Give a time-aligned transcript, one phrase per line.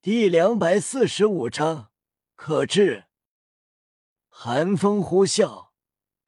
[0.00, 1.90] 第两百四十五章，
[2.36, 3.06] 可治。
[4.28, 5.70] 寒风呼啸，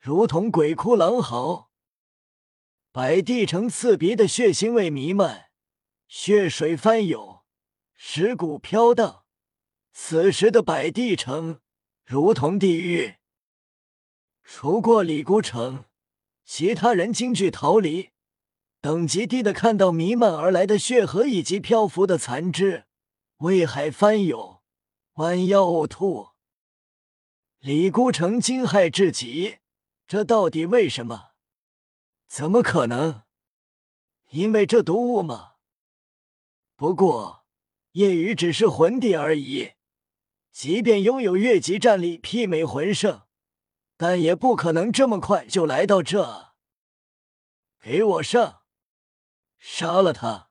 [0.00, 1.71] 如同鬼哭狼嚎。
[2.91, 5.51] 百地城刺鼻的血腥味弥漫，
[6.09, 7.45] 血水翻涌，
[7.95, 9.22] 尸骨飘荡。
[9.93, 11.61] 此时的百地城
[12.05, 13.18] 如同地狱。
[14.43, 15.84] 除过李孤城，
[16.45, 18.11] 其他人惊惧逃离。
[18.80, 22.87] 等级低的看到弥漫而来的血河以及漂浮的残肢，
[23.41, 24.61] 胃海翻涌，
[25.14, 26.33] 弯腰呕吐。
[27.60, 29.60] 李孤城惊骇至极，
[30.06, 31.30] 这到底为什么？
[32.27, 33.23] 怎么可能？
[34.29, 35.55] 因为这毒物吗？
[36.77, 37.46] 不过
[37.92, 39.73] 夜雨只是魂帝而已，
[40.52, 43.23] 即便拥有越级战力媲美魂圣，
[43.96, 46.52] 但也不可能这么快就来到这。
[47.80, 48.65] 给我上！
[49.57, 50.51] 杀了他，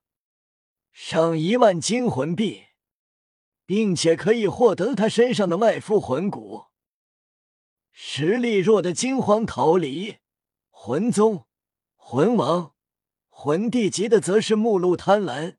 [0.91, 2.68] 赏一万金魂币，
[3.69, 6.69] 并且可以获得他身上的外附魂骨。
[7.91, 10.17] 实力弱的惊慌逃离，
[10.71, 11.45] 魂宗、
[11.95, 12.73] 魂王、
[13.27, 15.57] 魂帝级的则是目露贪婪，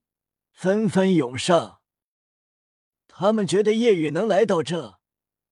[0.51, 1.83] 纷纷涌上。
[3.07, 4.99] 他们觉得夜雨能来到这，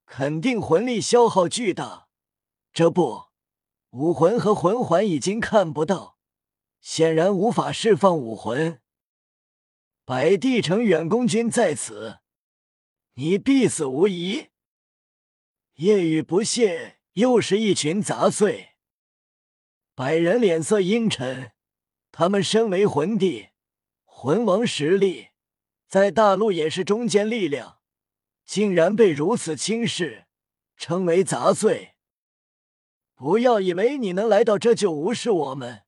[0.05, 2.09] 肯定魂力消耗巨大。
[2.73, 3.27] 这不，
[3.91, 6.19] 武魂和魂环已经看不到。
[6.81, 8.81] 显然无法释放武魂。
[10.05, 12.19] 百地城远攻军在此，
[13.21, 14.47] 你必死无疑。
[15.75, 18.77] 夜雨不屑，又是一群杂碎。
[19.97, 21.51] 百人脸色阴沉，
[22.13, 23.49] 他们身为魂帝、
[24.05, 25.31] 魂王实力，
[25.89, 27.81] 在大陆也是中坚力量，
[28.45, 30.27] 竟然被如此轻视，
[30.77, 31.97] 称为杂碎。
[33.17, 35.83] 不要以为你能来到这就无视我们。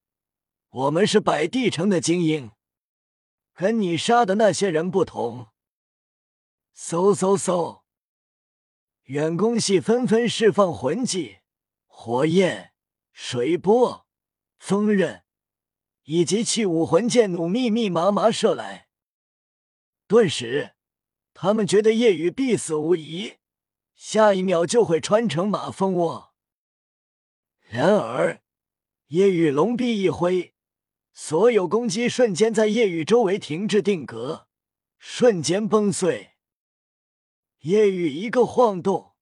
[0.70, 2.50] 我们是百地城的精英，
[3.54, 5.46] 跟你杀的那些人不同。
[6.76, 7.82] 嗖嗖嗖，
[9.04, 11.38] 远攻系纷纷释放魂技，
[11.86, 12.72] 火焰、
[13.12, 14.06] 水波、
[14.58, 15.24] 风刃
[16.04, 18.88] 以及器武魂剑弩密密麻麻射来。
[20.06, 20.74] 顿时，
[21.34, 23.34] 他们觉得夜雨必死无疑，
[23.94, 26.34] 下一秒就会穿成马蜂窝。
[27.68, 28.42] 然而，
[29.08, 30.54] 夜雨龙臂一挥。
[31.12, 34.48] 所有攻击瞬间在夜雨周围停滞定格，
[34.98, 36.29] 瞬间崩碎。
[37.60, 39.12] 夜雨一个晃动，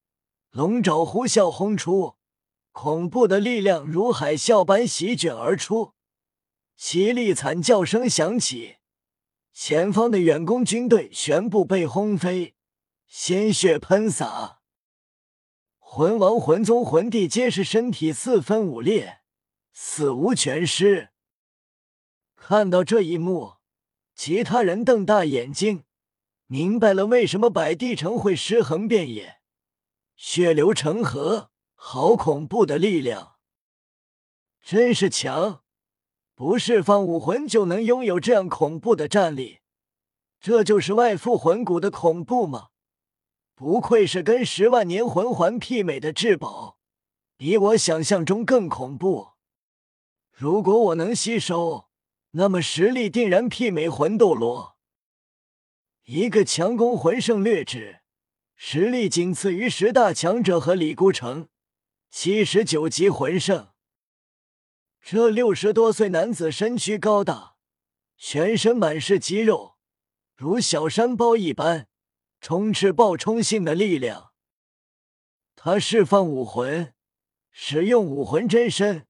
[0.50, 2.15] 龙爪呼啸轰出，
[2.71, 5.94] 恐怖的力量如海啸般席卷而出，
[6.78, 8.77] 凄厉惨叫声响起，
[9.53, 12.54] 前方的远攻军队全部被轰飞，
[13.09, 14.60] 鲜血喷洒，
[15.81, 19.22] 魂王、魂宗、魂帝皆是身体四分五裂，
[19.72, 21.09] 死无全尸。
[22.37, 23.54] 看到这一幕，
[24.15, 25.82] 其他人瞪大眼睛，
[26.50, 29.41] 明白了为什么百地城会尸横遍野，
[30.16, 33.36] 血流成河，好恐怖的力量！
[34.62, 35.62] 真是强，
[36.34, 39.59] 不释放武魂就能拥有这样恐怖的战力，
[40.41, 42.69] 这就是外附魂骨的恐怖吗？
[43.54, 46.78] 不愧是跟十万年魂环媲美的至宝，
[47.36, 49.32] 比我想象中更恐怖。
[50.32, 51.88] 如果我能吸收。
[52.32, 54.78] 那么实力定然媲美魂斗罗，
[56.10, 58.00] 一个强攻魂圣劣质，
[58.56, 61.50] 实力仅次于十大强者和李孤城，
[62.08, 63.69] 七十九级魂圣。
[65.02, 67.56] 这六十多岁男子身躯高大，
[68.16, 69.76] 全身满是肌肉，
[70.34, 71.88] 如小山包一般，
[72.41, 74.30] 充斥爆冲性的力量。
[75.56, 76.94] 他释放武魂，
[77.50, 79.06] 使用武魂真身，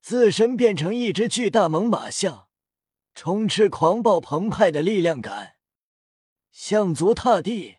[0.00, 2.46] 自身变成一只巨大猛犸象。
[3.16, 5.56] 充斥狂暴澎湃的力量感，
[6.60, 7.76] 象足踏地，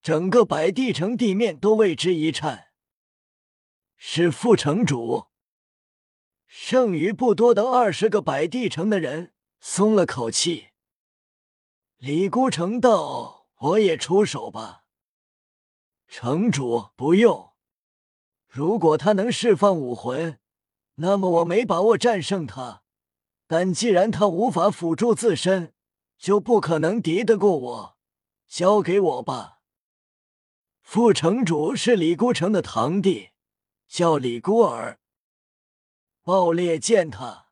[0.00, 2.68] 整个百地城地面都为之一颤。
[3.98, 5.26] 是副城主，
[6.46, 10.68] 剩余不多的二十个百地城的人松了口气。
[11.98, 14.84] 李孤城道：“我也出手吧。”
[16.08, 17.52] 城主不用，
[18.48, 20.40] 如果他能释放武魂，
[20.94, 22.84] 那么我没把握战胜他。
[23.46, 25.74] 但既然他无法辅助自身，
[26.16, 27.93] 就不可能敌得过我。
[28.46, 29.60] 交给我吧。
[30.80, 33.30] 副城主是李孤城的堂弟，
[33.88, 35.00] 叫李孤儿。
[36.22, 37.48] 爆裂践踏。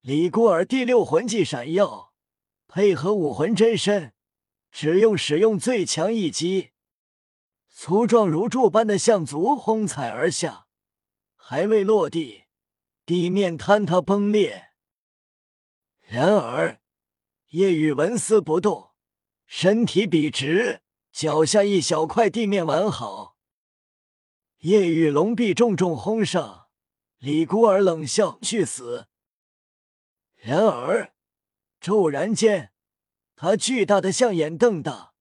[0.00, 2.12] 李孤儿第六魂技闪耀，
[2.66, 4.12] 配合武魂真身，
[4.70, 6.70] 只用使用最强一击，
[7.68, 10.66] 粗壮如柱般的象足轰踩而下，
[11.36, 12.44] 还未落地，
[13.04, 14.72] 地面坍塌崩裂。
[16.00, 16.80] 然而，
[17.48, 18.93] 叶雨纹丝不动，
[19.46, 20.82] 身体笔直，
[21.12, 23.36] 脚下一小块地面完好。
[24.58, 26.68] 夜雨龙臂重重轰上，
[27.18, 29.08] 李孤儿冷笑：“去死！”
[30.36, 31.12] 然而，
[31.80, 32.72] 骤然间，
[33.36, 35.12] 他巨大的象眼瞪大，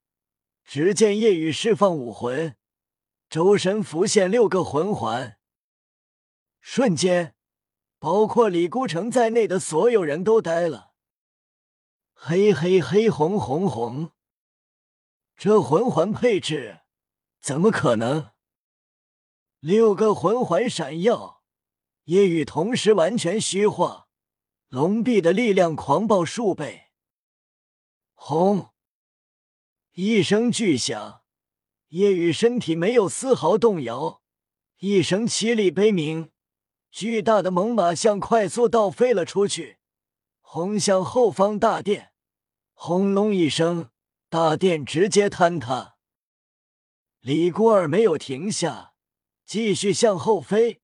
[0.63, 2.55] 只见夜雨释放武魂，
[3.29, 5.37] 周身浮现六个魂环，
[6.61, 7.35] 瞬间，
[7.99, 10.93] 包括李孤城在内的所有人都呆了。
[12.13, 14.12] 黑黑黑红红红，
[15.35, 16.81] 这魂环配置
[17.41, 18.31] 怎么可能？
[19.59, 21.43] 六个魂环闪耀，
[22.05, 24.07] 夜雨同时完全虚化，
[24.67, 26.91] 龙臂的力量狂暴数倍。
[28.13, 28.69] 轰！
[29.93, 31.23] 一声巨响，
[31.89, 34.21] 夜雨身体没有丝毫动摇，
[34.79, 36.31] 一声凄厉悲鸣，
[36.89, 39.79] 巨大的猛犸象快速倒飞了出去，
[40.41, 42.13] 轰向后方大殿。
[42.73, 43.91] 轰隆一声，
[44.33, 45.95] 大殿直接坍塌。
[47.19, 48.95] 李孤儿没有停下，
[49.45, 50.81] 继续向后飞，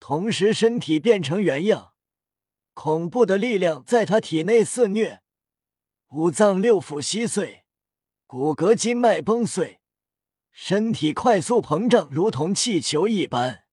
[0.00, 1.92] 同时身体变成原样。
[2.72, 5.20] 恐怖的力量在他体内肆虐，
[6.12, 7.66] 五脏六腑稀碎，
[8.26, 9.82] 骨骼筋脉崩碎，
[10.50, 13.64] 身体快速膨胀，如同气球一般。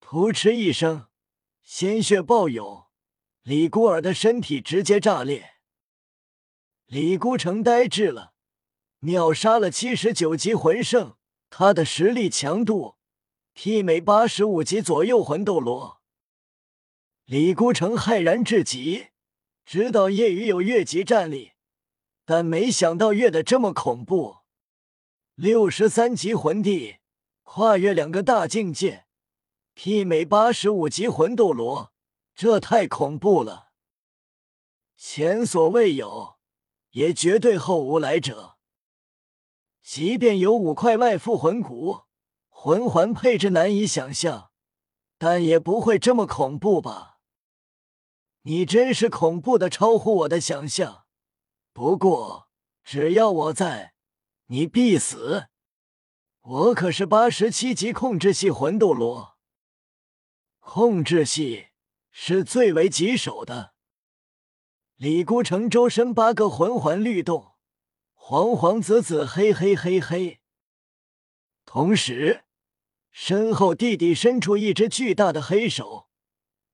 [0.00, 1.08] 噗嗤一声，
[1.64, 2.86] 鲜血暴涌，
[3.42, 5.57] 李孤儿的身体直接炸裂。
[6.88, 8.32] 李孤城呆滞了，
[9.00, 11.16] 秒杀了七十九级魂圣，
[11.50, 12.96] 他的实力强度
[13.54, 16.00] 媲美八十五级左右魂斗罗。
[17.26, 19.08] 李孤城骇然至极，
[19.66, 21.52] 知道夜雨有越级战力，
[22.24, 24.38] 但没想到越的这么恐怖。
[25.34, 26.96] 六十三级魂帝，
[27.42, 29.04] 跨越两个大境界，
[29.76, 31.92] 媲美八十五级魂斗罗，
[32.34, 33.72] 这太恐怖了，
[34.96, 36.37] 前所未有。
[36.90, 38.56] 也绝对后无来者。
[39.82, 42.02] 即便有五块外附魂骨，
[42.48, 44.50] 魂环配置难以想象，
[45.16, 47.18] 但也不会这么恐怖吧？
[48.42, 51.06] 你真是恐怖的超乎我的想象。
[51.72, 52.48] 不过
[52.82, 53.94] 只要我在，
[54.46, 55.48] 你必死。
[56.40, 59.36] 我可是八十七级控制系魂斗罗，
[60.60, 61.68] 控制系
[62.10, 63.74] 是最为棘手的。
[64.98, 67.52] 李孤城周身八个魂环律动，
[68.14, 70.40] 黄黄紫紫黑黑黑黑。
[71.64, 72.42] 同时，
[73.12, 76.08] 身后地底伸出一只巨大的黑手，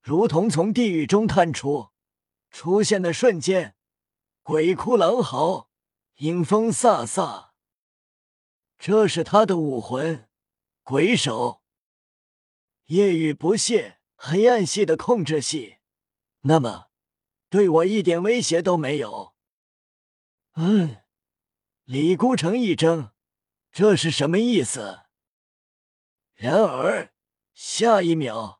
[0.01, 1.89] 如同从地狱中探出。
[2.49, 3.75] 出现的瞬间，
[4.41, 5.69] 鬼哭狼嚎，
[6.15, 7.49] 阴风飒飒。
[8.79, 10.27] 这是他的武魂——
[10.81, 11.61] 鬼手。
[12.85, 15.75] 夜雨不屑，黑暗系的控制系，
[16.41, 16.87] 那么。
[17.55, 19.33] 对我一点威胁都没有。
[20.55, 20.97] 嗯，
[21.85, 23.11] 李孤城一怔，
[23.71, 25.03] 这是什么意思？
[26.33, 27.13] 然而
[27.53, 28.59] 下一秒，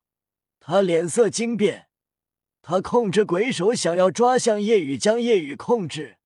[0.62, 1.90] 他脸色惊变。
[2.62, 6.20] 他控制鬼手想要抓向夜雨，将夜雨控制，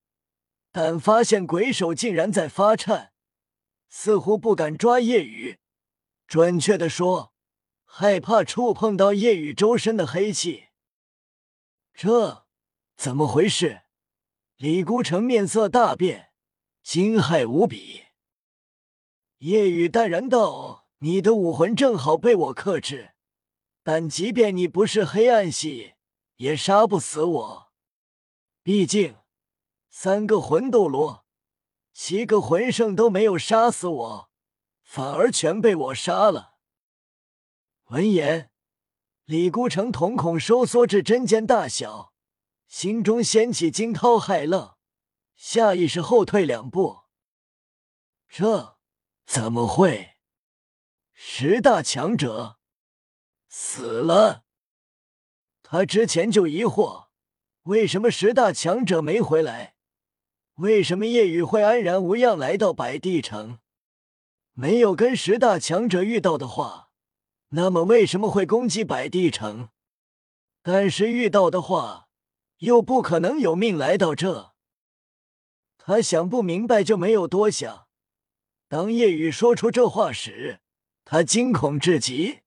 [0.70, 3.12] 但发现鬼手竟然在发颤，
[3.88, 5.58] 似乎不敢抓夜雨。
[6.28, 7.34] 准确的说，
[7.84, 10.68] 害怕触碰到夜雨周身的黑气。
[11.92, 12.46] 这。
[13.02, 13.80] 怎么回事？
[14.58, 16.32] 李孤城面色大变，
[16.82, 18.02] 惊骇无比。
[19.38, 23.12] 夜雨淡然道：“你的武魂正好被我克制，
[23.82, 25.94] 但即便你不是黑暗系，
[26.36, 27.72] 也杀不死我。
[28.62, 29.16] 毕竟
[29.88, 31.24] 三个魂斗罗、
[31.94, 34.30] 七个魂圣都没有杀死我，
[34.82, 36.56] 反而全被我杀了。”
[37.88, 38.50] 闻言，
[39.24, 42.09] 李孤城瞳孔收缩至针尖大小。
[42.70, 44.78] 心中掀起惊涛骇浪，
[45.34, 47.00] 下意识后退两步。
[48.28, 48.78] 这
[49.26, 50.12] 怎么会？
[51.12, 52.60] 十大强者
[53.48, 54.44] 死了？
[55.64, 57.08] 他之前就疑惑，
[57.62, 59.74] 为什么十大强者没回来？
[60.54, 63.58] 为什么夜雨会安然无恙来到百地城？
[64.52, 66.92] 没有跟十大强者遇到的话，
[67.48, 69.70] 那么为什么会攻击百地城？
[70.62, 72.06] 但是遇到的话，
[72.60, 74.52] 又不可能有命来到这，
[75.78, 77.88] 他想不明白就没有多想。
[78.68, 80.60] 当夜雨说出这话时，
[81.04, 82.40] 他惊恐至极。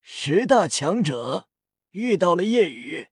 [0.00, 1.48] 十大强者
[1.90, 3.08] 遇到了夜雨，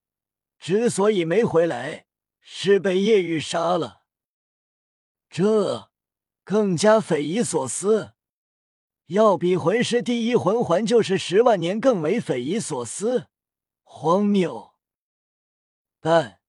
[0.59, 2.07] 之所以没回来，
[2.41, 4.03] 是被夜雨杀了。
[5.29, 5.91] 这
[6.45, 8.12] 更加匪夷所思，
[9.07, 13.27] 要比魂师第一魂环就是十万年更为匪夷所思、
[13.83, 14.72] 荒谬。
[16.05, 16.41] 但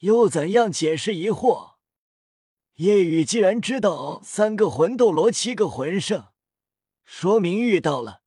[0.00, 1.76] 又怎样解释疑惑？
[2.74, 6.28] 夜雨既然知道三个魂斗罗、七个魂圣，
[7.02, 8.22] 说明遇到了。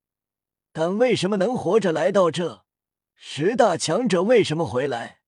[0.71, 2.65] 但为什么能活着来到这？
[3.13, 5.21] 十大强者为什么回来？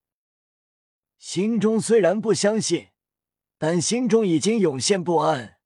[1.16, 2.88] 心中虽然不相信，
[3.56, 5.60] 但心中已经涌现不安。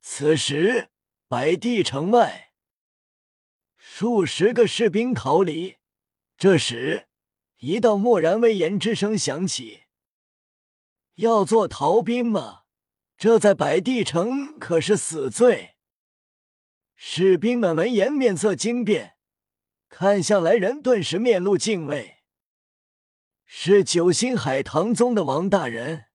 [0.00, 0.90] 此时，
[1.28, 2.52] 白帝城外，
[3.76, 5.76] 数十个士兵逃离。
[6.36, 7.07] 这时，
[7.58, 9.84] 一道漠然威严之声响起
[11.16, 12.62] ：“要做逃兵吗？
[13.16, 15.76] 这在白帝城可是死罪。”
[16.94, 19.16] 士兵们闻言面色惊变，
[19.88, 22.18] 看向来人，顿时面露敬畏。
[23.44, 26.06] 是九星海棠宗的王大人，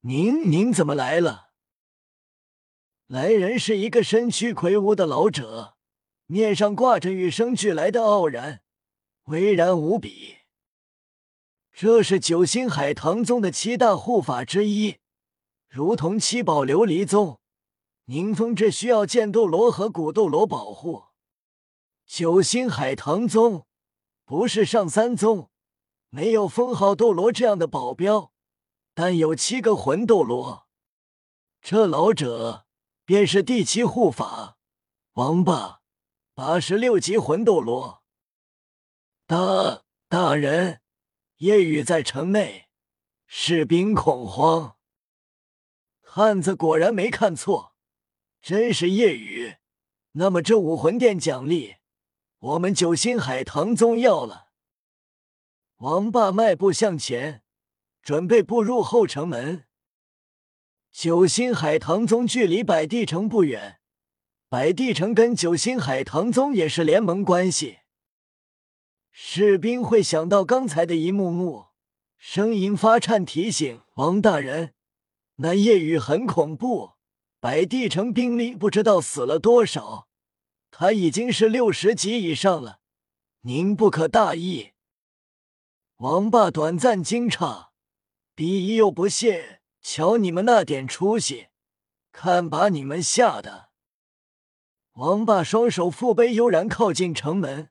[0.00, 1.50] 您您怎么来了？
[3.06, 5.76] 来人是一个身躯魁梧的老者，
[6.24, 8.62] 面上挂着与生俱来的傲然，
[9.24, 10.36] 巍然无比。
[11.72, 14.98] 这是九星海棠宗的七大护法之一，
[15.68, 17.40] 如同七宝琉璃宗。
[18.06, 21.04] 宁风致需要剑斗罗和古斗罗保护。
[22.04, 23.66] 九星海棠宗
[24.26, 25.48] 不是上三宗，
[26.10, 28.30] 没有封号斗罗这样的保镖，
[28.92, 30.68] 但有七个魂斗罗。
[31.62, 32.66] 这老者
[33.06, 34.58] 便是第七护法
[35.14, 35.80] 王霸，
[36.34, 38.03] 八十六级魂斗罗。
[39.26, 40.82] 大大人，
[41.36, 42.68] 夜雨在城内，
[43.26, 44.76] 士兵恐慌。
[46.02, 47.74] 汉子果然没看错。
[48.42, 49.56] 真是夜雨，
[50.12, 51.76] 那么这武魂殿奖励，
[52.38, 54.48] 我们九星海棠宗要了。
[55.76, 57.42] 王霸迈步向前，
[58.02, 59.64] 准备步入后城门。
[60.92, 63.80] 九星海棠宗距离百地城不远，
[64.50, 67.78] 百地城跟九星海棠宗也是联盟关系。
[69.16, 71.66] 士兵会想到刚才的一幕幕，
[72.18, 74.74] 声音发颤提醒王大人
[75.38, 76.94] ：“那夜雨很恐怖。”
[77.38, 80.08] 白帝城兵力不知道死了多少，
[80.72, 82.80] 他已经是六十级以上了。
[83.42, 84.72] 您不可大意。
[85.98, 87.68] 王霸短暂惊诧，
[88.34, 91.46] 鄙夷又不屑：“瞧你们那点出息，
[92.10, 93.68] 看把你们吓的！”
[94.94, 97.70] 王霸双手负背，悠然靠近城门，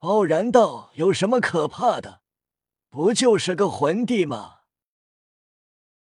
[0.00, 2.20] 傲然道：“有什么可怕的？
[2.88, 4.59] 不就是个魂帝吗？”